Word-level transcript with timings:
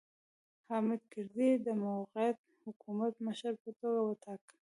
حامد 0.67 1.01
کرزی 1.11 1.45
یې 1.51 1.55
د 1.65 1.67
موقت 1.83 2.37
حکومت 2.65 3.13
مشر 3.27 3.53
په 3.63 3.69
توګه 3.79 3.99
وټاکه. 4.07 4.55